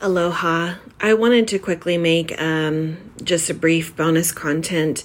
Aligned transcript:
Aloha. 0.00 0.74
I 1.00 1.14
wanted 1.14 1.46
to 1.48 1.58
quickly 1.58 1.98
make 1.98 2.40
um, 2.40 2.98
just 3.22 3.50
a 3.50 3.54
brief 3.54 3.96
bonus 3.96 4.32
content 4.32 5.04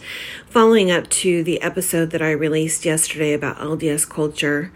following 0.50 0.90
up 0.92 1.10
to 1.10 1.44
the 1.44 1.62
episode 1.62 2.12
that 2.12 2.22
I 2.22 2.32
released 2.32 2.86
yesterday 2.86 3.34
about 3.34 3.58
LDS 3.58 4.10
culture. 4.10 4.72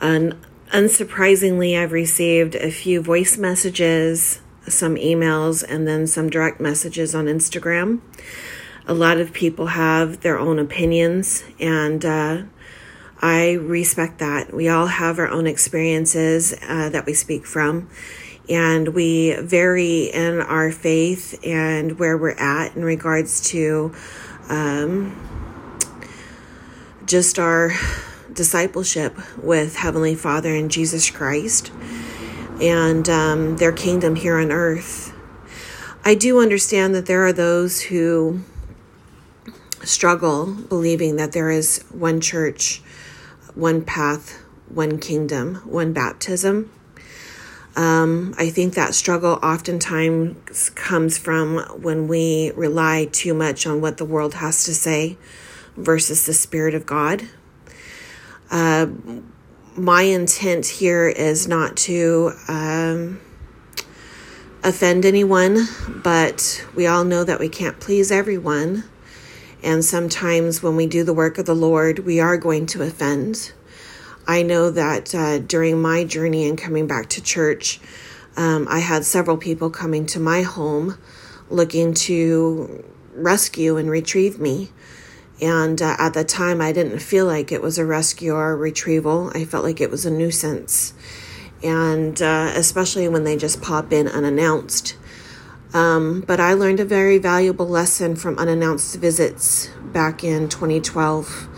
Um, 0.00 0.40
unsurprisingly, 0.72 1.78
I've 1.78 1.92
received 1.92 2.54
a 2.54 2.70
few 2.70 3.02
voice 3.02 3.36
messages, 3.36 4.40
some 4.66 4.96
emails, 4.96 5.64
and 5.68 5.86
then 5.86 6.06
some 6.06 6.30
direct 6.30 6.60
messages 6.60 7.14
on 7.14 7.26
Instagram. 7.26 8.00
A 8.86 8.94
lot 8.94 9.18
of 9.18 9.32
people 9.32 9.66
have 9.66 10.20
their 10.20 10.38
own 10.38 10.58
opinions, 10.58 11.44
and 11.60 12.04
uh, 12.04 12.42
I 13.20 13.52
respect 13.52 14.18
that. 14.18 14.54
We 14.54 14.68
all 14.68 14.86
have 14.86 15.18
our 15.18 15.28
own 15.28 15.46
experiences 15.46 16.54
uh, 16.66 16.88
that 16.90 17.04
we 17.04 17.12
speak 17.12 17.46
from 17.46 17.88
and 18.48 18.88
we 18.88 19.34
vary 19.34 20.04
in 20.04 20.40
our 20.40 20.70
faith 20.70 21.38
and 21.44 21.98
where 21.98 22.16
we're 22.16 22.30
at 22.30 22.74
in 22.76 22.84
regards 22.84 23.40
to 23.50 23.92
um, 24.48 25.14
just 27.06 27.38
our 27.38 27.72
discipleship 28.32 29.16
with 29.42 29.76
Heavenly 29.76 30.14
Father 30.14 30.54
and 30.54 30.70
Jesus 30.70 31.10
Christ 31.10 31.72
and 32.60 33.08
um, 33.08 33.56
their 33.56 33.72
kingdom 33.72 34.16
here 34.16 34.38
on 34.38 34.50
earth. 34.50 35.12
I 36.04 36.14
do 36.14 36.40
understand 36.40 36.94
that 36.94 37.06
there 37.06 37.26
are 37.26 37.32
those 37.32 37.82
who 37.82 38.40
struggle 39.82 40.46
believing 40.46 41.16
that 41.16 41.32
there 41.32 41.50
is 41.50 41.84
one 41.90 42.20
church, 42.20 42.82
one 43.54 43.82
path, 43.82 44.42
one 44.68 44.98
kingdom, 44.98 45.56
one 45.64 45.92
baptism. 45.92 46.70
Um, 47.78 48.34
I 48.36 48.50
think 48.50 48.74
that 48.74 48.92
struggle 48.92 49.38
oftentimes 49.40 50.70
comes 50.70 51.16
from 51.16 51.58
when 51.80 52.08
we 52.08 52.50
rely 52.56 53.08
too 53.12 53.34
much 53.34 53.68
on 53.68 53.80
what 53.80 53.98
the 53.98 54.04
world 54.04 54.34
has 54.34 54.64
to 54.64 54.74
say 54.74 55.16
versus 55.76 56.26
the 56.26 56.34
Spirit 56.34 56.74
of 56.74 56.86
God. 56.86 57.28
Uh, 58.50 58.88
my 59.76 60.02
intent 60.02 60.66
here 60.66 61.08
is 61.08 61.46
not 61.46 61.76
to 61.76 62.32
um, 62.48 63.20
offend 64.64 65.04
anyone, 65.04 65.68
but 66.02 66.66
we 66.74 66.88
all 66.88 67.04
know 67.04 67.22
that 67.22 67.38
we 67.38 67.48
can't 67.48 67.78
please 67.78 68.10
everyone. 68.10 68.82
And 69.62 69.84
sometimes 69.84 70.64
when 70.64 70.74
we 70.74 70.88
do 70.88 71.04
the 71.04 71.14
work 71.14 71.38
of 71.38 71.46
the 71.46 71.54
Lord, 71.54 72.00
we 72.00 72.18
are 72.18 72.36
going 72.36 72.66
to 72.66 72.82
offend. 72.82 73.52
I 74.28 74.42
know 74.42 74.70
that 74.70 75.14
uh, 75.14 75.38
during 75.38 75.80
my 75.80 76.04
journey 76.04 76.46
and 76.46 76.58
coming 76.58 76.86
back 76.86 77.08
to 77.10 77.22
church, 77.22 77.80
um, 78.36 78.68
I 78.68 78.80
had 78.80 79.06
several 79.06 79.38
people 79.38 79.70
coming 79.70 80.04
to 80.06 80.20
my 80.20 80.42
home 80.42 80.98
looking 81.48 81.94
to 81.94 82.84
rescue 83.14 83.78
and 83.78 83.90
retrieve 83.90 84.38
me. 84.38 84.68
And 85.40 85.80
uh, 85.80 85.96
at 85.98 86.12
the 86.12 86.24
time, 86.24 86.60
I 86.60 86.72
didn't 86.72 86.98
feel 86.98 87.24
like 87.24 87.50
it 87.50 87.62
was 87.62 87.78
a 87.78 87.86
rescue 87.86 88.34
or 88.34 88.50
a 88.50 88.56
retrieval. 88.56 89.32
I 89.34 89.46
felt 89.46 89.64
like 89.64 89.80
it 89.80 89.90
was 89.90 90.04
a 90.04 90.10
nuisance. 90.10 90.92
And 91.62 92.20
uh, 92.20 92.52
especially 92.54 93.08
when 93.08 93.24
they 93.24 93.36
just 93.36 93.62
pop 93.62 93.94
in 93.94 94.06
unannounced. 94.06 94.94
Um, 95.72 96.20
but 96.20 96.38
I 96.38 96.52
learned 96.52 96.80
a 96.80 96.84
very 96.84 97.16
valuable 97.16 97.68
lesson 97.68 98.14
from 98.14 98.38
unannounced 98.38 98.96
visits 98.96 99.70
back 99.92 100.22
in 100.22 100.50
2012 100.50 101.48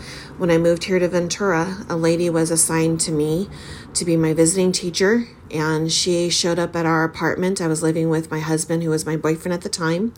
when 0.41 0.49
I 0.49 0.57
moved 0.57 0.85
here 0.85 0.97
to 0.97 1.07
Ventura, 1.07 1.85
a 1.87 1.95
lady 1.95 2.27
was 2.27 2.49
assigned 2.49 2.99
to 3.01 3.11
me 3.11 3.47
to 3.93 4.03
be 4.03 4.17
my 4.17 4.33
visiting 4.33 4.71
teacher, 4.71 5.27
and 5.51 5.91
she 5.91 6.31
showed 6.31 6.57
up 6.57 6.75
at 6.75 6.83
our 6.83 7.03
apartment. 7.03 7.61
I 7.61 7.67
was 7.67 7.83
living 7.83 8.09
with 8.09 8.31
my 8.31 8.39
husband, 8.39 8.81
who 8.81 8.89
was 8.89 9.05
my 9.05 9.15
boyfriend 9.15 9.53
at 9.53 9.61
the 9.61 9.69
time. 9.69 10.15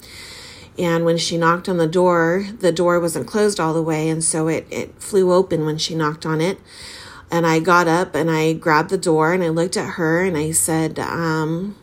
And 0.80 1.04
when 1.04 1.18
she 1.18 1.38
knocked 1.38 1.68
on 1.68 1.76
the 1.76 1.90
door, 1.90 2.48
the 2.60 2.72
door 2.72 3.02
wasn't 3.02 3.28
closed 3.28 3.60
all 3.60 3.74
the 3.74 3.82
way, 3.82 4.08
and 4.08 4.24
so 4.24 4.48
it, 4.48 4.66
it 4.72 4.96
flew 4.98 5.34
open 5.34 5.66
when 5.66 5.78
she 5.78 5.94
knocked 5.94 6.26
on 6.26 6.40
it. 6.40 6.58
And 7.30 7.46
I 7.46 7.60
got 7.60 7.90
up 7.90 8.16
and 8.16 8.32
I 8.32 8.54
grabbed 8.54 8.92
the 8.92 8.98
door 8.98 9.34
and 9.34 9.44
I 9.44 9.50
looked 9.50 9.76
at 9.76 9.96
her 9.96 10.24
and 10.24 10.38
I 10.38 10.52
said, 10.52 11.00
um, 11.00 11.76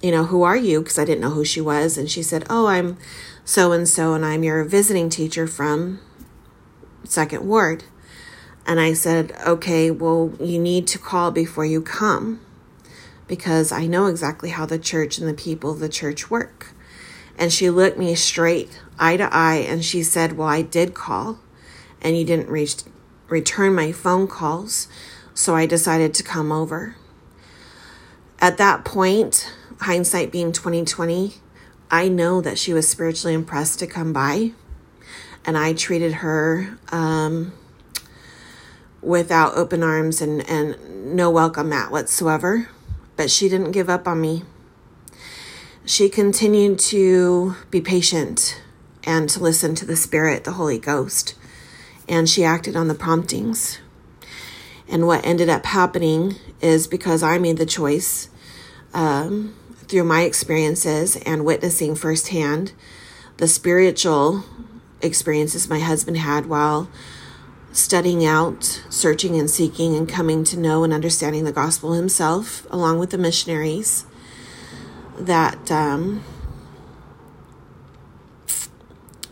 you 0.00 0.10
know, 0.10 0.24
who 0.24 0.42
are 0.42 0.56
you? 0.56 0.80
Because 0.80 0.98
I 0.98 1.04
didn't 1.04 1.20
know 1.20 1.30
who 1.30 1.44
she 1.44 1.60
was. 1.60 1.98
And 1.98 2.10
she 2.10 2.22
said, 2.22 2.46
oh, 2.48 2.66
I'm 2.66 2.96
so 3.44 3.72
and 3.72 3.86
so, 3.86 4.14
and 4.14 4.24
I'm 4.24 4.42
your 4.42 4.64
visiting 4.64 5.10
teacher 5.10 5.46
from 5.46 6.00
second 7.04 7.46
ward. 7.46 7.84
And 8.66 8.78
I 8.78 8.92
said, 8.92 9.32
okay, 9.46 9.90
well, 9.90 10.32
you 10.38 10.58
need 10.58 10.86
to 10.88 10.98
call 10.98 11.30
before 11.30 11.64
you 11.64 11.80
come 11.80 12.40
because 13.26 13.72
I 13.72 13.86
know 13.86 14.06
exactly 14.06 14.50
how 14.50 14.66
the 14.66 14.78
church 14.78 15.18
and 15.18 15.28
the 15.28 15.34
people 15.34 15.70
of 15.70 15.78
the 15.78 15.88
church 15.88 16.30
work. 16.30 16.72
And 17.38 17.52
she 17.52 17.70
looked 17.70 17.98
me 17.98 18.14
straight 18.14 18.80
eye 18.98 19.16
to 19.16 19.32
eye 19.32 19.64
and 19.66 19.84
she 19.84 20.02
said, 20.02 20.36
well, 20.36 20.48
I 20.48 20.62
did 20.62 20.94
call 20.94 21.38
and 22.02 22.18
you 22.18 22.24
didn't 22.24 22.48
reach, 22.48 22.82
return 23.28 23.74
my 23.74 23.92
phone 23.92 24.26
calls. 24.26 24.88
So 25.32 25.54
I 25.54 25.66
decided 25.66 26.12
to 26.14 26.22
come 26.22 26.52
over. 26.52 26.96
At 28.40 28.58
that 28.58 28.84
point, 28.84 29.52
hindsight 29.80 30.32
being 30.32 30.52
2020, 30.52 31.34
I 31.90 32.08
know 32.08 32.40
that 32.40 32.58
she 32.58 32.72
was 32.72 32.88
spiritually 32.88 33.34
impressed 33.34 33.78
to 33.78 33.86
come 33.86 34.12
by 34.12 34.52
and 35.44 35.56
I 35.56 35.72
treated 35.72 36.14
her 36.14 36.78
um, 36.92 37.52
without 39.02 39.56
open 39.56 39.82
arms 39.82 40.20
and, 40.20 40.48
and 40.48 41.14
no 41.14 41.30
welcome 41.30 41.70
mat 41.70 41.90
whatsoever. 41.90 42.68
But 43.16 43.30
she 43.30 43.48
didn't 43.48 43.72
give 43.72 43.90
up 43.90 44.06
on 44.06 44.20
me. 44.20 44.44
She 45.84 46.08
continued 46.08 46.78
to 46.80 47.56
be 47.70 47.80
patient 47.80 48.60
and 49.04 49.28
to 49.30 49.40
listen 49.40 49.74
to 49.76 49.86
the 49.86 49.96
Spirit, 49.96 50.44
the 50.44 50.52
Holy 50.52 50.78
Ghost, 50.78 51.34
and 52.08 52.28
she 52.28 52.44
acted 52.44 52.76
on 52.76 52.88
the 52.88 52.94
promptings. 52.94 53.78
And 54.88 55.06
what 55.06 55.24
ended 55.24 55.48
up 55.48 55.66
happening 55.66 56.36
is 56.60 56.86
because 56.86 57.22
I 57.22 57.38
made 57.38 57.56
the 57.56 57.66
choice 57.66 58.28
um, 58.92 59.54
through 59.86 60.04
my 60.04 60.22
experiences 60.22 61.16
and 61.16 61.44
witnessing 61.44 61.94
firsthand 61.94 62.72
the 63.36 63.48
spiritual 63.48 64.44
experiences 65.02 65.68
my 65.68 65.78
husband 65.78 66.16
had 66.18 66.46
while 66.46 66.88
studying 67.72 68.24
out, 68.24 68.64
searching 68.88 69.38
and 69.38 69.48
seeking, 69.48 69.94
and 69.94 70.08
coming 70.08 70.44
to 70.44 70.58
know 70.58 70.84
and 70.84 70.92
understanding 70.92 71.44
the 71.44 71.52
gospel 71.52 71.92
himself, 71.92 72.66
along 72.70 72.98
with 72.98 73.10
the 73.10 73.18
missionaries, 73.18 74.06
that 75.16 75.70
um, 75.70 76.22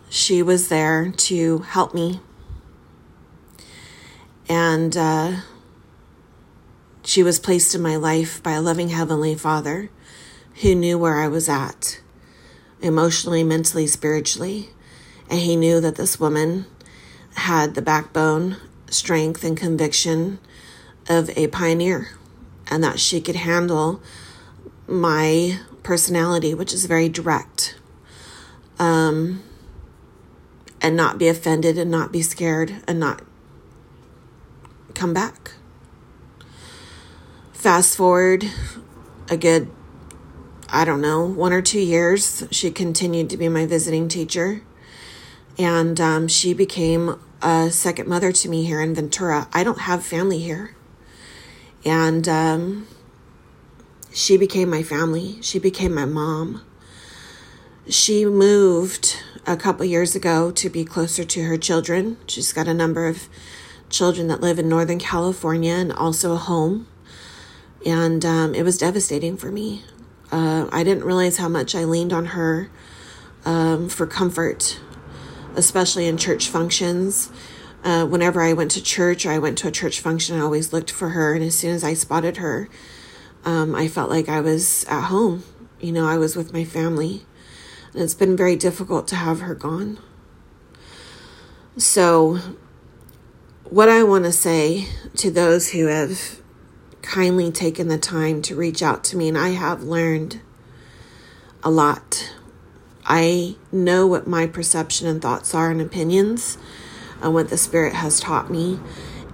she 0.09 0.43
was 0.43 0.69
there 0.69 1.11
to 1.11 1.59
help 1.59 1.95
me. 1.95 2.21
And 4.49 4.97
uh, 4.97 5.33
she 7.05 7.23
was 7.23 7.39
placed 7.39 7.75
in 7.75 7.83
my 7.83 7.97
life 7.97 8.43
by 8.43 8.53
a 8.53 8.63
loving 8.63 8.89
Heavenly 8.89 9.35
Father 9.35 9.91
who 10.63 10.75
knew 10.75 10.99
where 10.99 11.19
I 11.19 11.29
was 11.29 11.49
at 11.49 12.01
emotionally, 12.81 13.43
mentally, 13.43 13.87
spiritually 13.87 14.71
and 15.29 15.41
he 15.41 15.57
knew 15.57 15.81
that 15.81 15.97
this 15.97 16.19
woman 16.19 16.67
had 17.35 17.75
the 17.75 17.83
backbone, 17.83 18.57
strength, 18.91 19.45
and 19.45 19.57
conviction 19.57 20.39
of 21.09 21.31
a 21.37 21.49
pioneer, 21.49 22.09
and 22.71 22.83
that 22.83 22.99
she 22.99 23.21
could 23.21 23.37
handle 23.37 24.03
my 24.87 25.59
personality, 25.83 26.55
which 26.55 26.73
is 26.73 26.87
very 26.87 27.09
direct, 27.09 27.77
um, 28.79 29.43
and 30.81 30.97
not 30.97 31.19
be 31.19 31.29
offended 31.29 31.79
and 31.79 31.91
not 31.91 32.13
be 32.13 32.23
scared 32.23 32.83
and 32.87 32.99
not 32.99 33.23
come 34.95 35.13
back. 35.13 35.53
Fast 37.53 37.97
forward 37.97 38.45
a 39.31 39.37
good, 39.37 39.71
I 40.69 40.85
don't 40.85 41.01
know, 41.01 41.25
one 41.25 41.53
or 41.53 41.61
two 41.61 41.81
years, 41.81 42.45
she 42.51 42.71
continued 42.71 43.29
to 43.31 43.37
be 43.37 43.49
my 43.49 43.67
visiting 43.67 44.09
teacher 44.09 44.63
and 45.59 46.01
um, 46.01 46.29
she 46.29 46.55
became 46.55 47.19
a 47.43 47.71
second 47.71 48.09
mother 48.09 48.31
to 48.33 48.49
me 48.49 48.65
here 48.65 48.81
in 48.81 48.95
Ventura. 48.95 49.49
I 49.53 49.65
don't 49.65 49.81
have 49.81 50.05
family 50.05 50.39
here. 50.39 50.77
And 51.85 52.29
um, 52.29 52.87
she 54.13 54.37
became 54.37 54.71
my 54.71 54.83
family. 54.83 55.39
She 55.43 55.59
became 55.59 55.95
my 55.95 56.05
mom. 56.05 56.63
She 57.89 58.25
moved 58.25 59.17
a 59.47 59.57
couple 59.57 59.85
years 59.85 60.15
ago 60.15 60.51
to 60.53 60.69
be 60.69 60.85
closer 60.85 61.25
to 61.25 61.45
her 61.45 61.57
children. 61.57 62.19
She's 62.27 62.53
got 62.53 62.69
a 62.69 62.75
number 62.75 63.07
of 63.07 63.29
children 63.89 64.29
that 64.29 64.41
live 64.41 64.59
in 64.59 64.69
Northern 64.69 64.99
California 64.99 65.73
and 65.73 65.93
also 65.93 66.35
a 66.35 66.37
home. 66.37 66.87
And 67.87 68.25
um, 68.25 68.55
it 68.55 68.63
was 68.63 68.79
devastating 68.79 69.37
for 69.37 69.51
me. 69.51 69.85
Uh, 70.31 70.69
I 70.71 70.85
didn't 70.85 71.05
realize 71.05 71.39
how 71.39 71.49
much 71.49 71.75
I 71.75 71.85
leaned 71.85 72.13
on 72.13 72.27
her 72.27 72.71
um, 73.45 73.89
for 73.89 74.07
comfort 74.07 74.79
especially 75.59 76.07
in 76.07 76.17
church 76.17 76.49
functions. 76.49 77.31
Uh, 77.85 78.07
whenever 78.07 78.41
I 78.41 78.53
went 78.53 78.71
to 78.73 78.83
church 78.83 79.27
or 79.27 79.31
I 79.31 79.39
went 79.39 79.59
to 79.59 79.69
a 79.69 79.73
church 79.73 80.01
function, 80.01 80.39
I 80.39 80.41
always 80.41 80.73
looked 80.73 80.91
for 80.91 81.11
her. 81.11 81.35
And 81.35 81.45
as 81.45 81.57
soon 81.57 81.75
as 81.75 81.85
I 81.85 81.95
spotted 81.95 82.39
her, 82.39 82.69
um, 83.45 83.75
I 83.75 83.89
felt 83.89 84.11
like 84.11 84.29
I 84.29 84.41
was 84.41 84.85
at 84.89 85.05
home. 85.05 85.45
You 85.81 85.93
know, 85.93 86.07
I 86.07 86.17
was 86.17 86.37
with 86.37 86.53
my 86.53 86.65
family. 86.65 87.25
And 87.93 88.03
it's 88.03 88.15
been 88.15 88.37
very 88.37 88.57
difficult 88.57 89.09
to 89.09 89.17
have 89.17 89.41
her 89.41 89.55
gone. 89.55 89.99
So, 91.77 92.39
what 93.65 93.89
I 93.89 94.03
want 94.03 94.25
to 94.25 94.33
say 94.33 94.87
to 95.17 95.31
those 95.31 95.71
who 95.71 95.87
have 95.87 96.41
kindly 97.03 97.51
taken 97.53 97.89
the 97.89 97.99
time 97.99 98.43
to 98.43 98.57
reach 98.57 98.83
out 98.83 99.05
to 99.05 99.17
me, 99.17 99.29
and 99.29 99.39
I 99.39 99.51
have 99.51 99.83
learned 99.83 100.41
a 101.63 101.71
lot. 101.71 102.28
I 103.09 103.57
know 103.73 104.07
what 104.07 104.27
my 104.27 104.47
perception 104.47 105.09
and 105.09 105.21
thoughts 105.21 105.55
are 105.55 105.71
and 105.71 105.81
opinions 105.81 106.59
and 107.23 107.33
what 107.33 107.49
the 107.49 107.57
Spirit 107.57 107.95
has 107.95 108.21
taught 108.21 108.51
me. 108.51 108.79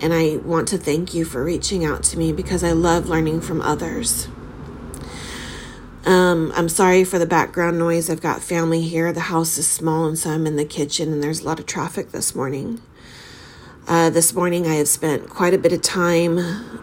And 0.00 0.15
I 0.15 0.37
want 0.37 0.69
to 0.69 0.79
thank 0.79 1.12
you 1.12 1.25
for 1.25 1.44
reaching 1.44 1.85
out 1.85 2.05
to 2.05 2.19
me 2.19 2.32
because 2.32 2.62
I 2.62 2.73
love 2.73 3.09
learning 3.09 3.41
from 3.41 3.61
others. 3.61 4.29
Um, 6.06 6.53
I'm 6.55 6.69
sorry 6.69 7.03
for 7.03 7.19
the 7.19 7.26
background 7.26 7.79
noise. 7.79 8.09
I've 8.09 8.21
got 8.21 8.43
family 8.43 8.82
here. 8.82 9.12
The 9.12 9.21
house 9.21 9.59
is 9.59 9.67
small, 9.67 10.06
and 10.06 10.19
so 10.19 10.31
I'm 10.31 10.47
in 10.47 10.56
the 10.56 10.65
kitchen, 10.65 11.12
and 11.12 11.23
there's 11.23 11.41
a 11.41 11.44
lot 11.44 11.59
of 11.59 11.67
traffic 11.67 12.12
this 12.12 12.35
morning. 12.35 12.81
Uh, 13.88 14.11
this 14.11 14.35
morning, 14.35 14.67
I 14.67 14.75
have 14.75 14.88
spent 14.88 15.31
quite 15.31 15.55
a 15.55 15.59
bit 15.59 15.73
of 15.73 15.81
time 15.82 16.38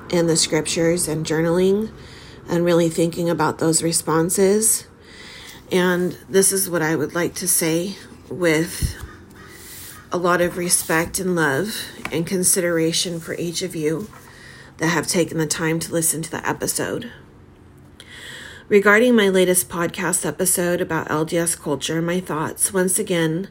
in 0.10 0.28
the 0.28 0.36
scriptures 0.36 1.08
and 1.08 1.26
journaling 1.26 1.92
and 2.50 2.66
really 2.66 2.90
thinking 2.90 3.30
about 3.30 3.60
those 3.60 3.84
responses. 3.84 4.88
And 5.72 6.18
this 6.28 6.52
is 6.52 6.70
what 6.70 6.82
I 6.82 6.96
would 6.98 7.16
like 7.16 7.34
to 7.36 7.48
say 7.48 7.96
with 8.30 8.96
a 10.12 10.18
lot 10.18 10.42
of 10.42 10.58
respect 10.58 11.20
and 11.20 11.36
love 11.36 11.74
and 12.12 12.28
consideration 12.28 13.22
for 13.22 13.34
each 13.36 13.62
of 13.62 13.74
you 13.74 14.10
that 14.78 14.88
have 14.88 15.08
taken 15.08 15.38
the 15.38 15.48
time 15.48 15.80
to 15.80 15.94
listen 15.94 16.22
to 16.24 16.32
the 16.32 16.46
episode. 16.48 17.10
Regarding 18.68 19.16
my 19.16 19.30
latest 19.30 19.70
podcast 19.70 20.26
episode 20.26 20.82
about 20.82 21.08
LDS 21.08 21.62
culture, 21.62 21.98
and 21.98 22.08
my 22.08 22.20
thoughts 22.20 22.74
once 22.74 23.00
again, 23.00 23.48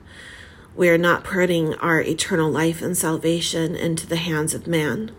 we 0.76 0.88
are 0.90 0.99
not 0.99 1.25
putting 1.25 1.75
our 1.76 2.02
eternal 2.02 2.50
life 2.50 2.82
and 2.82 2.96
salvation 2.96 3.75
into 3.75 4.06
the 4.06 4.17
hands 4.17 4.52
of 4.52 4.67
man. 4.67 5.11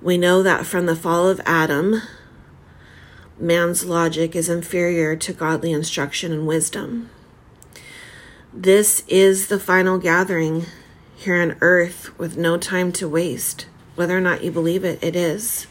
We 0.00 0.16
know 0.18 0.42
that 0.42 0.66
from 0.66 0.86
the 0.86 0.96
fall 0.96 1.28
of 1.28 1.40
Adam, 1.44 2.02
man's 3.38 3.84
logic 3.84 4.34
is 4.34 4.48
inferior 4.48 5.16
to 5.16 5.32
godly 5.32 5.72
instruction 5.72 6.32
and 6.32 6.46
wisdom. 6.46 7.10
This 8.52 9.02
is 9.08 9.48
the 9.48 9.60
final 9.60 9.98
gathering 9.98 10.64
here 11.16 11.40
on 11.40 11.56
earth 11.60 12.18
with 12.18 12.36
no 12.36 12.56
time 12.56 12.92
to 12.92 13.08
waste. 13.08 13.66
Whether 13.94 14.16
or 14.16 14.20
not 14.20 14.42
you 14.42 14.50
believe 14.50 14.84
it, 14.84 15.02
it 15.02 15.16
is. 15.16 15.66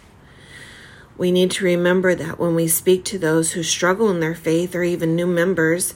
We 1.18 1.32
need 1.32 1.52
to 1.52 1.66
remember 1.66 2.14
that 2.14 2.40
when 2.40 2.56
we 2.56 2.68
speak 2.68 3.06
to 3.06 3.18
those 3.18 3.54
who 3.54 3.64
struggle 3.64 4.10
in 4.12 4.20
their 4.20 4.36
faith 4.36 4.76
or 4.76 4.84
even 4.84 5.16
new 5.16 5.28
members 5.28 5.94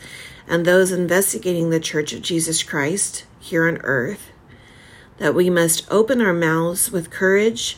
and 0.48 0.66
those 0.66 0.92
investigating 0.92 1.70
the 1.70 1.80
Church 1.80 2.14
of 2.14 2.22
Jesus 2.22 2.64
Christ 2.64 3.26
here 3.40 3.68
on 3.68 3.78
earth, 3.84 4.32
that 5.18 5.36
we 5.36 5.50
must 5.50 5.86
open 5.92 6.22
our 6.22 6.34
mouths 6.34 6.92
with 6.92 7.12
courage 7.12 7.78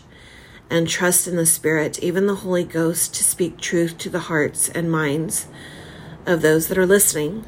and 0.71 0.87
trust 0.87 1.27
in 1.27 1.35
the 1.35 1.45
Spirit, 1.45 1.99
even 1.99 2.25
the 2.25 2.35
Holy 2.35 2.63
Ghost, 2.63 3.13
to 3.15 3.23
speak 3.23 3.59
truth 3.59 3.97
to 3.99 4.09
the 4.09 4.21
hearts 4.21 4.69
and 4.69 4.89
minds 4.89 5.47
of 6.25 6.41
those 6.41 6.69
that 6.69 6.77
are 6.77 6.85
listening. 6.85 7.45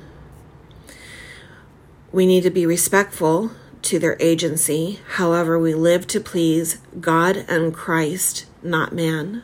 We 2.12 2.26
need 2.26 2.44
to 2.44 2.50
be 2.50 2.66
respectful 2.66 3.52
to 3.84 3.98
their 3.98 4.18
agency. 4.20 5.00
However, 5.14 5.58
we 5.58 5.74
live 5.74 6.06
to 6.08 6.20
please 6.20 6.80
God 7.00 7.46
and 7.48 7.74
Christ, 7.74 8.46
not 8.62 8.94
man. 8.94 9.44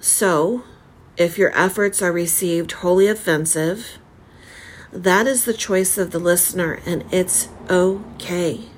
So, 0.00 0.64
if 1.18 1.36
your 1.36 1.54
efforts 1.56 2.00
are 2.00 2.10
received 2.10 2.72
wholly 2.72 3.06
offensive, 3.06 3.98
that 4.90 5.26
is 5.26 5.44
the 5.44 5.52
choice 5.52 5.98
of 5.98 6.10
the 6.10 6.18
listener, 6.18 6.80
and 6.86 7.04
it's 7.12 7.48
okay. 7.68 8.70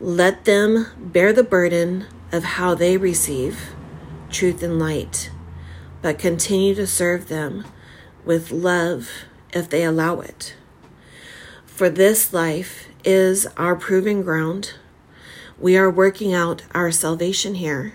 Let 0.00 0.44
them 0.44 0.88
bear 0.98 1.32
the 1.32 1.44
burden 1.44 2.06
of 2.32 2.44
how 2.44 2.74
they 2.74 2.96
receive 2.96 3.74
truth 4.30 4.62
and 4.62 4.78
light, 4.78 5.30
but 6.02 6.18
continue 6.18 6.74
to 6.74 6.86
serve 6.86 7.28
them 7.28 7.64
with 8.24 8.50
love 8.50 9.08
if 9.52 9.68
they 9.70 9.84
allow 9.84 10.20
it. 10.20 10.54
For 11.64 11.88
this 11.88 12.32
life 12.32 12.88
is 13.04 13.46
our 13.56 13.76
proving 13.76 14.22
ground. 14.22 14.74
We 15.58 15.76
are 15.76 15.90
working 15.90 16.34
out 16.34 16.62
our 16.74 16.90
salvation 16.90 17.54
here. 17.54 17.94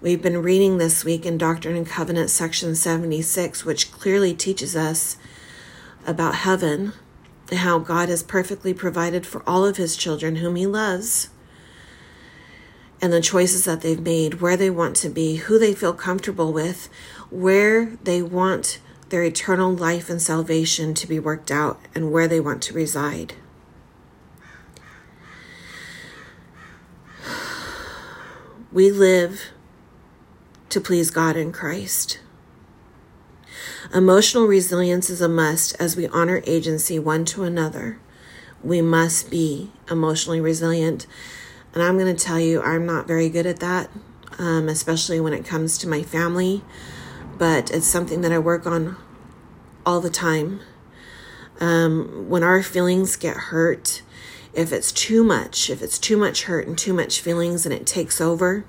We've 0.00 0.22
been 0.22 0.42
reading 0.42 0.78
this 0.78 1.04
week 1.04 1.26
in 1.26 1.38
Doctrine 1.38 1.76
and 1.76 1.86
Covenants, 1.86 2.32
section 2.32 2.74
76, 2.74 3.64
which 3.64 3.92
clearly 3.92 4.34
teaches 4.34 4.74
us 4.74 5.16
about 6.06 6.36
heaven 6.36 6.94
how 7.56 7.78
God 7.78 8.08
has 8.08 8.22
perfectly 8.22 8.74
provided 8.74 9.26
for 9.26 9.42
all 9.48 9.64
of 9.64 9.76
his 9.76 9.96
children 9.96 10.36
whom 10.36 10.56
he 10.56 10.66
loves, 10.66 11.28
and 13.02 13.12
the 13.12 13.20
choices 13.20 13.64
that 13.64 13.80
they've 13.80 14.00
made, 14.00 14.40
where 14.40 14.56
they 14.56 14.70
want 14.70 14.96
to 14.96 15.08
be, 15.08 15.36
who 15.36 15.58
they 15.58 15.74
feel 15.74 15.94
comfortable 15.94 16.52
with, 16.52 16.88
where 17.30 17.96
they 18.02 18.22
want 18.22 18.80
their 19.08 19.22
eternal 19.24 19.72
life 19.72 20.10
and 20.10 20.20
salvation 20.20 20.94
to 20.94 21.06
be 21.06 21.18
worked 21.18 21.50
out, 21.50 21.80
and 21.94 22.12
where 22.12 22.28
they 22.28 22.40
want 22.40 22.62
to 22.62 22.74
reside. 22.74 23.34
We 28.72 28.90
live 28.92 29.50
to 30.68 30.80
please 30.80 31.10
God 31.10 31.36
in 31.36 31.50
Christ. 31.50 32.20
Emotional 33.92 34.46
resilience 34.46 35.10
is 35.10 35.20
a 35.20 35.28
must 35.28 35.74
as 35.80 35.96
we 35.96 36.06
honor 36.08 36.42
agency 36.46 36.96
one 36.96 37.24
to 37.24 37.42
another. 37.42 37.98
We 38.62 38.80
must 38.80 39.28
be 39.28 39.72
emotionally 39.90 40.40
resilient. 40.40 41.08
And 41.72 41.82
I'm 41.82 41.98
going 41.98 42.14
to 42.14 42.24
tell 42.24 42.40
you, 42.40 42.62
I'm 42.62 42.86
not 42.86 43.06
very 43.06 43.28
good 43.28 43.46
at 43.46 43.60
that, 43.60 43.90
um, 44.38 44.68
especially 44.68 45.20
when 45.20 45.32
it 45.32 45.44
comes 45.44 45.78
to 45.78 45.88
my 45.88 46.02
family. 46.02 46.62
But 47.38 47.70
it's 47.70 47.86
something 47.86 48.20
that 48.22 48.32
I 48.32 48.38
work 48.38 48.66
on 48.66 48.96
all 49.86 50.00
the 50.00 50.10
time. 50.10 50.60
Um, 51.60 52.28
when 52.28 52.42
our 52.42 52.62
feelings 52.62 53.16
get 53.16 53.36
hurt, 53.36 54.02
if 54.52 54.72
it's 54.72 54.90
too 54.90 55.22
much, 55.22 55.70
if 55.70 55.82
it's 55.82 55.98
too 55.98 56.16
much 56.16 56.44
hurt 56.44 56.66
and 56.66 56.76
too 56.76 56.92
much 56.92 57.20
feelings 57.20 57.64
and 57.64 57.74
it 57.74 57.86
takes 57.86 58.20
over, 58.20 58.64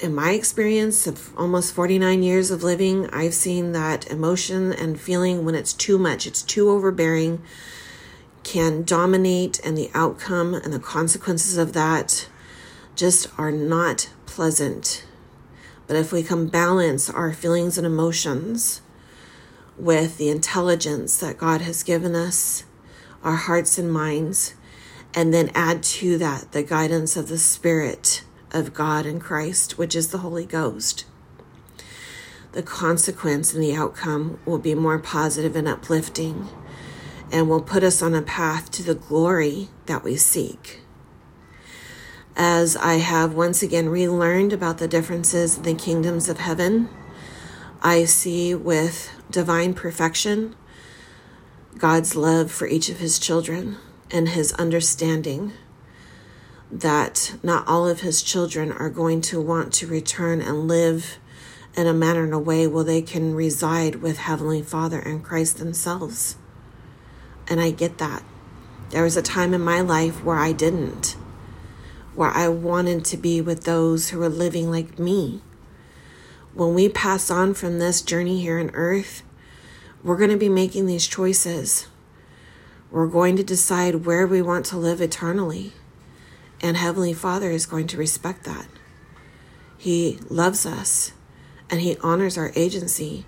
in 0.00 0.14
my 0.14 0.32
experience 0.32 1.06
of 1.06 1.36
almost 1.38 1.74
49 1.74 2.22
years 2.22 2.50
of 2.50 2.62
living, 2.62 3.08
I've 3.10 3.34
seen 3.34 3.72
that 3.72 4.10
emotion 4.10 4.72
and 4.72 5.00
feeling 5.00 5.44
when 5.44 5.54
it's 5.54 5.72
too 5.72 5.98
much, 5.98 6.26
it's 6.26 6.42
too 6.42 6.68
overbearing, 6.68 7.42
can 8.44 8.82
dominate, 8.82 9.58
and 9.64 9.76
the 9.76 9.90
outcome 9.94 10.54
and 10.54 10.72
the 10.72 10.78
consequences 10.78 11.56
of 11.56 11.72
that 11.72 12.28
just 12.94 13.28
are 13.38 13.50
not 13.50 14.10
pleasant. 14.26 15.04
But 15.86 15.96
if 15.96 16.12
we 16.12 16.22
can 16.22 16.48
balance 16.48 17.10
our 17.10 17.32
feelings 17.32 17.76
and 17.76 17.86
emotions 17.86 18.80
with 19.76 20.18
the 20.18 20.28
intelligence 20.28 21.18
that 21.18 21.38
God 21.38 21.60
has 21.62 21.82
given 21.82 22.14
us, 22.14 22.64
our 23.22 23.36
hearts 23.36 23.78
and 23.78 23.92
minds, 23.92 24.54
and 25.14 25.32
then 25.32 25.50
add 25.54 25.82
to 25.82 26.18
that 26.18 26.52
the 26.52 26.62
guidance 26.62 27.16
of 27.16 27.28
the 27.28 27.38
Spirit 27.38 28.22
of 28.52 28.74
God 28.74 29.06
and 29.06 29.20
Christ, 29.20 29.78
which 29.78 29.96
is 29.96 30.08
the 30.08 30.18
Holy 30.18 30.46
Ghost, 30.46 31.04
the 32.52 32.62
consequence 32.62 33.52
and 33.52 33.62
the 33.62 33.74
outcome 33.74 34.38
will 34.44 34.58
be 34.58 34.76
more 34.76 34.98
positive 34.98 35.56
and 35.56 35.66
uplifting 35.66 36.48
and 37.34 37.48
will 37.48 37.60
put 37.60 37.82
us 37.82 38.00
on 38.00 38.14
a 38.14 38.22
path 38.22 38.70
to 38.70 38.80
the 38.84 38.94
glory 38.94 39.68
that 39.86 40.04
we 40.04 40.16
seek. 40.16 40.78
As 42.36 42.76
I 42.76 42.94
have 42.94 43.34
once 43.34 43.60
again 43.60 43.88
relearned 43.88 44.52
about 44.52 44.78
the 44.78 44.86
differences 44.86 45.56
in 45.56 45.64
the 45.64 45.74
kingdoms 45.74 46.28
of 46.28 46.38
heaven, 46.38 46.88
I 47.82 48.04
see 48.04 48.54
with 48.54 49.10
divine 49.32 49.74
perfection 49.74 50.54
God's 51.76 52.14
love 52.14 52.52
for 52.52 52.68
each 52.68 52.88
of 52.88 53.00
his 53.00 53.18
children 53.18 53.78
and 54.12 54.28
his 54.28 54.52
understanding 54.52 55.54
that 56.70 57.34
not 57.42 57.66
all 57.66 57.88
of 57.88 58.02
his 58.02 58.22
children 58.22 58.70
are 58.70 58.90
going 58.90 59.20
to 59.22 59.40
want 59.40 59.72
to 59.74 59.88
return 59.88 60.40
and 60.40 60.68
live 60.68 61.18
in 61.76 61.88
a 61.88 61.92
manner 61.92 62.22
and 62.22 62.32
a 62.32 62.38
way 62.38 62.68
where 62.68 62.84
they 62.84 63.02
can 63.02 63.34
reside 63.34 63.96
with 63.96 64.18
Heavenly 64.18 64.62
Father 64.62 65.00
and 65.00 65.24
Christ 65.24 65.58
themselves. 65.58 66.36
And 67.48 67.60
I 67.60 67.70
get 67.70 67.98
that. 67.98 68.22
There 68.90 69.02
was 69.02 69.16
a 69.16 69.22
time 69.22 69.54
in 69.54 69.60
my 69.60 69.80
life 69.80 70.22
where 70.22 70.38
I 70.38 70.52
didn't, 70.52 71.16
where 72.14 72.30
I 72.30 72.48
wanted 72.48 73.04
to 73.06 73.16
be 73.16 73.40
with 73.40 73.64
those 73.64 74.10
who 74.10 74.18
were 74.18 74.28
living 74.28 74.70
like 74.70 74.98
me. 74.98 75.42
When 76.54 76.74
we 76.74 76.88
pass 76.88 77.30
on 77.30 77.54
from 77.54 77.78
this 77.78 78.02
journey 78.02 78.40
here 78.40 78.60
on 78.60 78.70
earth, 78.74 79.22
we're 80.04 80.16
going 80.16 80.30
to 80.30 80.36
be 80.36 80.48
making 80.48 80.86
these 80.86 81.08
choices. 81.08 81.88
We're 82.90 83.08
going 83.08 83.34
to 83.36 83.42
decide 83.42 84.06
where 84.06 84.26
we 84.26 84.40
want 84.40 84.66
to 84.66 84.76
live 84.76 85.00
eternally. 85.00 85.72
And 86.60 86.76
Heavenly 86.76 87.12
Father 87.12 87.50
is 87.50 87.66
going 87.66 87.88
to 87.88 87.96
respect 87.96 88.44
that. 88.44 88.68
He 89.76 90.20
loves 90.28 90.64
us 90.64 91.12
and 91.68 91.80
He 91.80 91.96
honors 92.02 92.38
our 92.38 92.52
agency. 92.54 93.26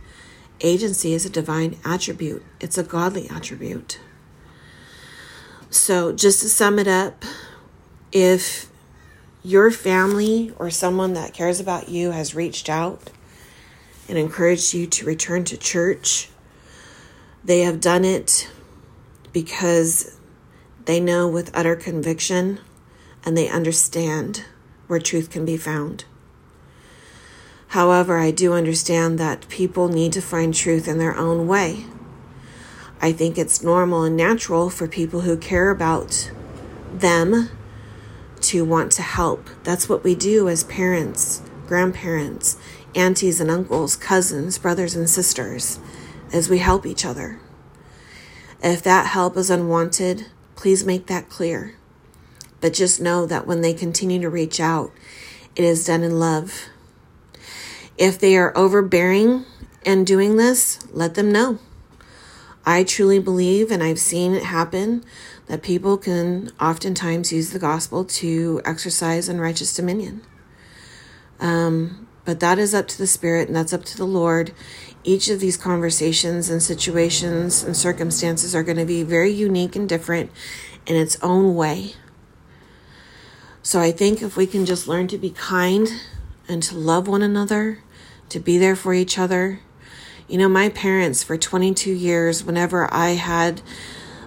Agency 0.61 1.13
is 1.13 1.27
a 1.27 1.31
divine 1.31 1.79
attribute, 1.85 2.45
it's 2.61 2.79
a 2.79 2.83
godly 2.83 3.29
attribute. 3.29 4.01
So, 5.71 6.13
just 6.13 6.41
to 6.41 6.49
sum 6.49 6.79
it 6.79 6.89
up, 6.89 7.25
if 8.13 8.71
your 9.43 9.71
family 9.71 10.53
or 10.59 10.71
someone 10.71 11.13
that 11.13 11.35
cares 11.35 11.61
about 11.61 11.89
you 11.89 12.13
has 12.13 12.35
reached 12.35 12.69
out 12.69 13.11
and 14.09 14.17
encouraged 14.17 14.73
you 14.73 14.87
to 14.87 15.07
return 15.07 15.45
to 15.45 15.57
church, 15.57 16.31
they 17.45 17.61
have 17.61 17.81
done 17.81 18.05
it 18.05 18.51
because 19.33 20.19
they 20.87 20.99
know 20.99 21.29
with 21.29 21.55
utter 21.55 21.77
conviction 21.77 22.61
and 23.25 23.37
they 23.37 23.49
understand 23.49 24.45
where 24.87 24.99
truth 24.99 25.31
can 25.31 25.45
be 25.45 25.57
found. 25.57 26.05
However, 27.69 28.19
I 28.19 28.31
do 28.31 28.53
understand 28.53 29.19
that 29.19 29.49
people 29.49 29.89
need 29.89 30.13
to 30.13 30.23
find 30.23 30.55
truth 30.55 30.87
in 30.87 30.99
their 30.99 31.17
own 31.17 31.47
way. 31.47 31.85
I 33.01 33.13
think 33.13 33.37
it's 33.37 33.63
normal 33.63 34.05
and 34.05 34.17
natural 34.17 34.71
for 34.71 34.89
people 34.89 35.23
who 35.23 35.37
care 35.37 35.71
about 35.71 36.31
them 36.93 37.51
to 38.43 38.65
want 38.65 38.93
to 38.93 39.03
help. 39.03 39.49
That's 39.65 39.89
what 39.89 40.05
we 40.05 40.15
do 40.15 40.49
as 40.49 40.65
parents, 40.65 41.43
grandparents, 41.67 42.57
aunties 42.95 43.41
and 43.41 43.51
uncles, 43.51 43.97
cousins, 43.97 44.59
brothers 44.59 44.95
and 44.95 45.11
sisters, 45.11 45.79
as 46.33 46.49
we 46.49 46.59
help 46.59 46.87
each 46.87 47.05
other. 47.05 47.41
If 48.63 48.83
that 48.85 49.09
help 49.09 49.37
is 49.37 49.51
unwanted, 49.51 50.27
please 50.55 50.85
make 50.85 51.07
that 51.07 51.29
clear. 51.29 51.77
But 52.61 52.73
just 52.73 53.01
know 53.01 53.27
that 53.27 53.47
when 53.47 53.61
they 53.61 53.75
continue 53.75 54.21
to 54.23 54.31
reach 54.31 54.59
out, 54.61 54.93
it 55.55 55.65
is 55.65 55.85
done 55.85 56.03
in 56.03 56.19
love. 56.19 56.69
If 57.99 58.19
they 58.19 58.37
are 58.37 58.57
overbearing 58.57 59.45
and 59.85 60.07
doing 60.07 60.37
this, 60.37 60.79
let 60.93 61.15
them 61.15 61.33
know. 61.33 61.59
I 62.65 62.83
truly 62.83 63.21
believe, 63.21 63.71
and 63.71 63.83
I've 63.83 64.01
seen 64.01 64.35
it 64.35 64.43
happen, 64.43 65.05
that 65.47 65.63
people 65.63 65.97
can 65.97 66.51
oftentimes 66.61 67.33
use 67.33 67.51
the 67.51 67.59
gospel 67.59 68.05
to 68.05 68.61
exercise 68.65 69.29
unrighteous 69.29 69.75
dominion. 69.75 70.23
Um, 71.39 72.09
but 72.25 72.41
that 72.41 72.59
is 72.59 72.75
up 72.75 72.89
to 72.89 72.99
the 72.99 73.07
Spirit 73.07 73.47
and 73.47 73.57
that's 73.57 73.73
up 73.73 73.85
to 73.85 73.97
the 73.97 74.05
Lord. 74.05 74.53
Each 75.05 75.29
of 75.31 75.39
these 75.39 75.57
conversations 75.57 76.51
and 76.51 76.61
situations 76.61 77.63
and 77.63 77.77
circumstances 77.77 78.55
are 78.55 78.65
going 78.65 78.79
to 78.79 78.85
be 78.85 79.05
very 79.05 79.31
unique 79.31 79.77
and 79.77 79.89
different 79.89 80.33
in 80.87 80.97
its 80.97 81.17
own 81.23 81.55
way. 81.55 81.95
So 83.63 83.81
I 83.81 83.93
think 83.93 84.23
if 84.23 84.37
we 84.37 84.47
can 84.47 84.67
just 84.67 84.89
learn 84.89 85.07
to 85.09 85.19
be 85.19 85.31
kind 85.31 85.89
and 86.49 86.63
to 86.65 86.77
love 86.77 87.07
one 87.07 87.23
another, 87.23 87.79
to 88.29 88.41
be 88.41 88.59
there 88.59 88.77
for 88.77 88.93
each 88.95 89.19
other. 89.19 89.61
You 90.29 90.39
know, 90.39 90.49
my 90.49 90.69
parents 90.69 91.23
for 91.23 91.37
22 91.37 91.93
years, 91.93 92.43
whenever 92.45 92.93
I 92.93 93.11
had 93.11 93.63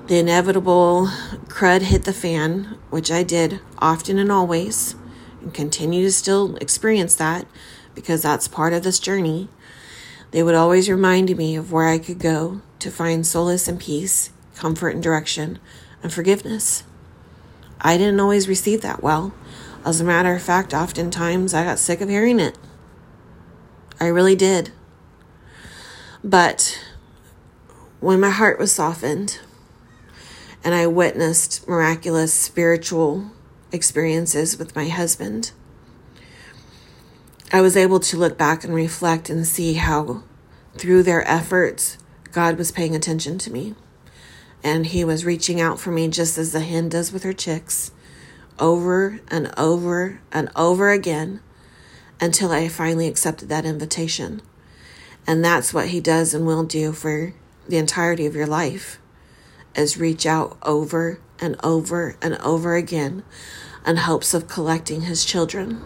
the 0.07 0.17
inevitable 0.17 1.07
crud 1.47 1.81
hit 1.81 2.05
the 2.05 2.13
fan, 2.13 2.77
which 2.89 3.11
I 3.11 3.23
did 3.23 3.59
often 3.79 4.17
and 4.17 4.31
always, 4.31 4.95
and 5.41 5.53
continue 5.53 6.03
to 6.03 6.11
still 6.11 6.55
experience 6.57 7.15
that 7.15 7.45
because 7.93 8.21
that's 8.21 8.47
part 8.47 8.73
of 8.73 8.83
this 8.83 8.99
journey, 8.99 9.49
they 10.31 10.41
would 10.41 10.55
always 10.55 10.89
remind 10.89 11.35
me 11.35 11.55
of 11.55 11.71
where 11.71 11.87
I 11.87 11.99
could 11.99 12.19
go 12.19 12.61
to 12.79 12.91
find 12.91 13.25
solace 13.25 13.67
and 13.67 13.79
peace, 13.79 14.31
comfort 14.55 14.89
and 14.89 15.03
direction, 15.03 15.59
and 16.01 16.13
forgiveness. 16.13 16.83
I 17.81 17.97
didn't 17.97 18.19
always 18.19 18.47
receive 18.47 18.81
that 18.81 19.03
well. 19.03 19.33
As 19.85 20.01
a 20.01 20.05
matter 20.05 20.33
of 20.33 20.41
fact, 20.41 20.73
oftentimes 20.73 21.53
I 21.53 21.63
got 21.63 21.79
sick 21.79 22.01
of 22.01 22.09
hearing 22.09 22.39
it. 22.39 22.57
I 23.99 24.07
really 24.07 24.35
did. 24.35 24.71
But 26.23 26.79
when 27.99 28.19
my 28.19 28.29
heart 28.29 28.57
was 28.57 28.71
softened 28.71 29.39
and 30.63 30.73
I 30.73 30.87
witnessed 30.87 31.67
miraculous 31.67 32.33
spiritual 32.33 33.31
experiences 33.71 34.57
with 34.57 34.75
my 34.75 34.87
husband, 34.87 35.51
I 37.51 37.61
was 37.61 37.75
able 37.75 37.99
to 38.01 38.17
look 38.17 38.37
back 38.37 38.63
and 38.63 38.73
reflect 38.73 39.29
and 39.29 39.45
see 39.45 39.73
how, 39.73 40.23
through 40.77 41.03
their 41.03 41.27
efforts, 41.27 41.97
God 42.31 42.57
was 42.57 42.71
paying 42.71 42.95
attention 42.95 43.37
to 43.39 43.51
me. 43.51 43.75
And 44.63 44.85
He 44.87 45.03
was 45.03 45.25
reaching 45.25 45.59
out 45.59 45.79
for 45.79 45.91
me 45.91 46.07
just 46.09 46.37
as 46.37 46.51
the 46.51 46.59
hen 46.59 46.89
does 46.89 47.11
with 47.11 47.23
her 47.23 47.33
chicks, 47.33 47.91
over 48.59 49.19
and 49.29 49.51
over 49.57 50.21
and 50.31 50.49
over 50.55 50.91
again 50.91 51.41
until 52.21 52.51
I 52.51 52.67
finally 52.67 53.07
accepted 53.07 53.49
that 53.49 53.65
invitation. 53.65 54.41
And 55.25 55.43
that's 55.43 55.73
what 55.73 55.89
he 55.89 55.99
does 55.99 56.33
and 56.33 56.45
will 56.45 56.63
do 56.63 56.91
for 56.91 57.33
the 57.67 57.77
entirety 57.77 58.25
of 58.25 58.35
your 58.35 58.47
life 58.47 58.99
is 59.75 59.97
reach 59.97 60.25
out 60.25 60.57
over 60.63 61.19
and 61.39 61.55
over 61.63 62.17
and 62.21 62.35
over 62.37 62.75
again 62.75 63.23
in 63.85 63.97
hopes 63.97 64.33
of 64.33 64.47
collecting 64.47 65.01
his 65.01 65.23
children. 65.23 65.81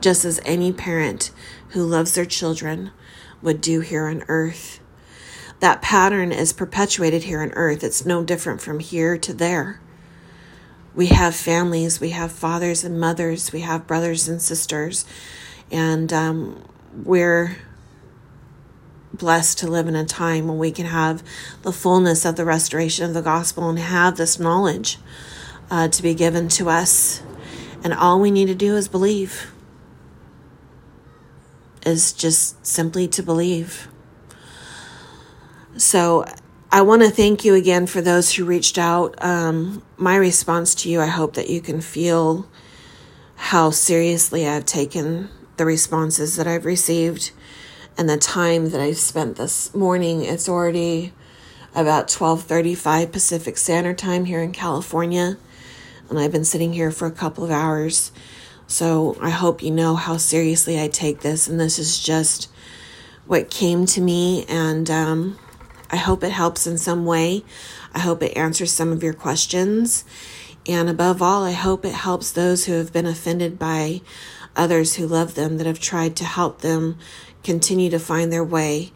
Just 0.00 0.24
as 0.24 0.40
any 0.44 0.72
parent 0.72 1.30
who 1.70 1.82
loves 1.82 2.14
their 2.14 2.26
children 2.26 2.90
would 3.42 3.60
do 3.60 3.80
here 3.80 4.06
on 4.06 4.22
earth. 4.28 4.80
That 5.60 5.82
pattern 5.82 6.30
is 6.30 6.52
perpetuated 6.52 7.24
here 7.24 7.40
on 7.40 7.52
earth. 7.52 7.82
It's 7.82 8.04
no 8.04 8.22
different 8.22 8.60
from 8.60 8.80
here 8.80 9.16
to 9.18 9.32
there. 9.32 9.80
We 10.94 11.06
have 11.06 11.34
families, 11.34 12.00
we 12.00 12.10
have 12.10 12.30
fathers 12.30 12.84
and 12.84 13.00
mothers, 13.00 13.52
we 13.52 13.60
have 13.60 13.86
brothers 13.86 14.28
and 14.28 14.40
sisters, 14.40 15.04
and 15.70 16.12
um, 16.12 16.62
we're 16.92 17.56
blessed 19.12 19.58
to 19.58 19.66
live 19.66 19.88
in 19.88 19.96
a 19.96 20.04
time 20.04 20.46
when 20.46 20.58
we 20.58 20.70
can 20.70 20.86
have 20.86 21.22
the 21.62 21.72
fullness 21.72 22.24
of 22.24 22.36
the 22.36 22.44
restoration 22.44 23.04
of 23.04 23.14
the 23.14 23.22
gospel 23.22 23.68
and 23.68 23.78
have 23.78 24.16
this 24.16 24.38
knowledge 24.38 24.98
uh, 25.70 25.88
to 25.88 26.02
be 26.02 26.14
given 26.14 26.48
to 26.48 26.68
us. 26.68 27.22
And 27.82 27.92
all 27.92 28.20
we 28.20 28.30
need 28.30 28.46
to 28.46 28.54
do 28.54 28.76
is 28.76 28.88
believe, 28.88 29.52
is 31.84 32.12
just 32.12 32.64
simply 32.64 33.08
to 33.08 33.22
believe. 33.22 33.88
So 35.76 36.24
I 36.74 36.82
want 36.82 37.02
to 37.02 37.08
thank 37.08 37.44
you 37.44 37.54
again 37.54 37.86
for 37.86 38.00
those 38.00 38.32
who 38.32 38.44
reached 38.44 38.78
out. 38.78 39.14
Um, 39.24 39.84
my 39.96 40.16
response 40.16 40.74
to 40.74 40.90
you, 40.90 41.00
I 41.00 41.06
hope 41.06 41.34
that 41.34 41.48
you 41.48 41.60
can 41.60 41.80
feel 41.80 42.48
how 43.36 43.70
seriously 43.70 44.48
I've 44.48 44.66
taken 44.66 45.28
the 45.56 45.66
responses 45.66 46.34
that 46.34 46.48
I've 46.48 46.64
received 46.64 47.30
and 47.96 48.08
the 48.08 48.16
time 48.16 48.70
that 48.70 48.80
I've 48.80 48.98
spent 48.98 49.36
this 49.36 49.72
morning. 49.72 50.24
It's 50.24 50.48
already 50.48 51.12
about 51.76 52.08
12:35 52.08 53.12
Pacific 53.12 53.56
Standard 53.56 53.96
Time 53.96 54.24
here 54.24 54.40
in 54.40 54.50
California, 54.50 55.36
and 56.10 56.18
I've 56.18 56.32
been 56.32 56.44
sitting 56.44 56.72
here 56.72 56.90
for 56.90 57.06
a 57.06 57.12
couple 57.12 57.44
of 57.44 57.52
hours. 57.52 58.10
So 58.66 59.16
I 59.20 59.30
hope 59.30 59.62
you 59.62 59.70
know 59.70 59.94
how 59.94 60.16
seriously 60.16 60.82
I 60.82 60.88
take 60.88 61.20
this, 61.20 61.46
and 61.46 61.60
this 61.60 61.78
is 61.78 62.00
just 62.00 62.48
what 63.26 63.48
came 63.48 63.86
to 63.86 64.00
me, 64.00 64.44
and 64.48 64.90
um, 64.90 65.38
I 65.94 65.98
hope 65.98 66.24
it 66.24 66.32
helps 66.32 66.66
in 66.66 66.76
some 66.76 67.06
way. 67.06 67.44
I 67.94 68.00
hope 68.00 68.20
it 68.20 68.36
answers 68.36 68.72
some 68.72 68.90
of 68.90 69.04
your 69.04 69.12
questions. 69.12 70.04
And 70.66 70.90
above 70.90 71.22
all, 71.22 71.44
I 71.44 71.52
hope 71.52 71.84
it 71.84 71.94
helps 71.94 72.32
those 72.32 72.64
who 72.64 72.72
have 72.72 72.92
been 72.92 73.06
offended 73.06 73.60
by 73.60 74.00
others 74.56 74.96
who 74.96 75.06
love 75.06 75.36
them, 75.36 75.56
that 75.58 75.68
have 75.68 75.78
tried 75.78 76.16
to 76.16 76.24
help 76.24 76.62
them 76.62 76.98
continue 77.44 77.90
to 77.90 78.00
find 78.00 78.32
their 78.32 78.42
way. 78.42 78.90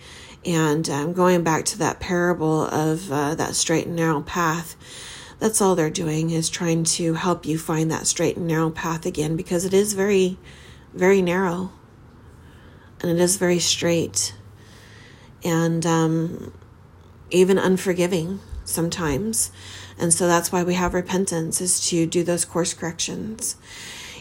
And 0.44 0.90
um, 0.90 1.12
going 1.12 1.44
back 1.44 1.64
to 1.66 1.78
that 1.78 2.00
parable 2.00 2.62
of 2.62 3.12
uh, 3.12 3.36
that 3.36 3.54
straight 3.54 3.86
and 3.86 3.94
narrow 3.94 4.20
path, 4.20 4.74
that's 5.38 5.60
all 5.60 5.76
they're 5.76 5.90
doing 5.90 6.30
is 6.30 6.50
trying 6.50 6.82
to 6.82 7.14
help 7.14 7.46
you 7.46 7.58
find 7.58 7.92
that 7.92 8.08
straight 8.08 8.36
and 8.36 8.48
narrow 8.48 8.70
path 8.70 9.06
again 9.06 9.36
because 9.36 9.64
it 9.64 9.72
is 9.72 9.92
very, 9.92 10.36
very 10.94 11.22
narrow 11.22 11.70
and 13.00 13.12
it 13.12 13.20
is 13.20 13.36
very 13.36 13.60
straight. 13.60 14.34
And 15.44 15.86
um, 15.86 16.52
even 17.30 17.58
unforgiving 17.58 18.40
sometimes. 18.64 19.50
And 19.98 20.12
so 20.12 20.26
that's 20.26 20.52
why 20.52 20.62
we 20.62 20.74
have 20.74 20.94
repentance 20.94 21.60
is 21.60 21.88
to 21.88 22.06
do 22.06 22.22
those 22.22 22.44
course 22.44 22.74
corrections. 22.74 23.56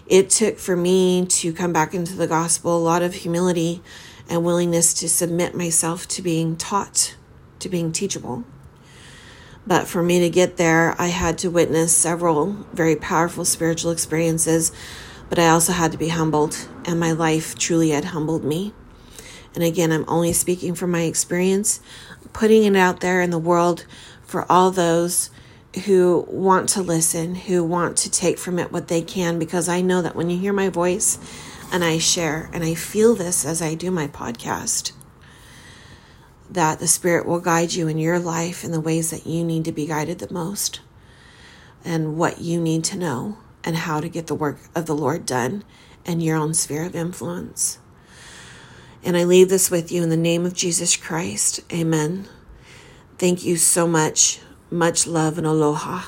It 0.08 0.30
took 0.30 0.58
for 0.58 0.76
me 0.76 1.26
to 1.26 1.54
come 1.54 1.74
back 1.74 1.94
into 1.94 2.16
the 2.16 2.28
gospel 2.28 2.78
a 2.78 2.80
lot 2.80 3.02
of 3.02 3.14
humility 3.14 3.82
and 4.30 4.44
willingness 4.44 4.94
to 4.96 5.10
submit 5.10 5.56
myself 5.56 6.08
to 6.10 6.22
being 6.22 6.56
taught, 6.56 7.16
to 7.60 7.70
being 7.70 7.92
teachable. 7.92 8.46
But 9.66 9.88
for 9.88 10.02
me 10.02 10.20
to 10.22 10.30
get 10.30 10.56
there, 10.56 10.96
I 10.98 11.08
had 11.08 11.38
to 11.40 11.52
witness 11.52 11.94
several 11.94 12.66
very 12.74 12.96
powerful 12.96 13.44
spiritual 13.44 13.92
experiences, 13.92 14.72
but 15.30 15.40
I 15.40 15.50
also 15.50 15.74
had 15.74 15.92
to 15.92 15.98
be 15.98 16.08
humbled, 16.08 16.70
and 16.86 17.00
my 17.00 17.12
life 17.12 17.58
truly 17.58 17.90
had 17.90 18.06
humbled 18.06 18.46
me. 18.46 18.74
And 19.54 19.64
again, 19.66 19.92
I'm 19.92 20.06
only 20.08 20.32
speaking 20.32 20.74
from 20.74 20.92
my 20.92 21.02
experience 21.02 21.82
putting 22.34 22.64
it 22.64 22.76
out 22.76 23.00
there 23.00 23.22
in 23.22 23.30
the 23.30 23.40
world 23.40 23.86
for 24.24 24.50
all 24.52 24.72
those 24.72 25.30
who 25.86 26.26
want 26.30 26.70
to 26.70 26.82
listen, 26.82 27.36
who 27.36 27.64
want 27.64 27.98
to 27.98 28.12
take 28.12 28.38
from 28.40 28.58
it 28.60 28.72
what 28.72 28.88
they 28.88 29.02
can, 29.02 29.38
because 29.38 29.70
I 29.70 29.82
know 29.82 30.02
that 30.02 30.16
when 30.16 30.30
you 30.30 30.38
hear 30.38 30.54
my 30.54 30.70
voice, 30.70 31.20
and 31.72 31.84
I 31.84 31.98
share, 31.98 32.50
and 32.54 32.64
I 32.64 32.76
feel 32.76 33.14
this 33.14 33.46
as 33.46 33.62
I 33.62 33.76
do 33.76 33.92
my 33.92 34.08
podcast 34.08 34.94
that 36.50 36.80
the 36.80 36.88
Spirit 36.88 37.26
will 37.26 37.42
guide 37.42 37.74
you 37.74 37.88
in 37.88 37.98
your 37.98 38.20
life 38.20 38.64
in 38.64 38.72
the 38.72 38.80
ways 38.80 39.12
that 39.12 39.28
you 39.28 39.44
need 39.44 39.66
to 39.66 39.72
be 39.72 39.86
guided 39.86 40.20
the 40.20 40.34
most 40.34 40.80
and 41.84 42.18
what 42.18 42.40
you 42.40 42.60
need 42.62 42.84
to 42.86 42.98
know 42.98 43.38
and 43.64 43.76
how 43.76 44.00
to 44.00 44.08
get 44.08 44.28
the 44.28 44.36
work 44.36 44.58
of 44.74 44.86
the 44.86 44.96
Lord 44.96 45.26
done 45.26 45.64
in 46.06 46.22
your 46.22 46.38
own 46.38 46.54
sphere 46.54 46.86
of 46.86 46.96
influence. 46.96 47.80
And 49.08 49.16
I 49.16 49.24
leave 49.24 49.48
this 49.48 49.72
with 49.72 49.90
you 49.90 50.04
in 50.04 50.10
the 50.10 50.18
name 50.18 50.46
of 50.46 50.54
Jesus 50.54 50.98
Christ. 50.98 51.62
Amen. 51.72 52.28
Thank 53.18 53.46
you 53.46 53.56
so 53.56 53.88
much. 53.88 54.42
Much 54.70 55.08
love 55.08 55.38
and 55.38 55.48
aloha. 55.48 56.02